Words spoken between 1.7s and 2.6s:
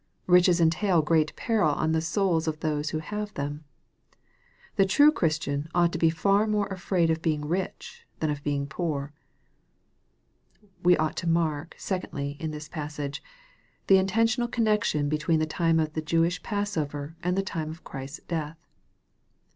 on the souls